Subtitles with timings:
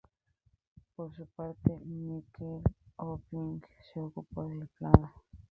[0.95, 2.63] Por su parte, Nicky
[2.95, 3.61] Hopkins
[3.93, 5.13] se ocupó del piano.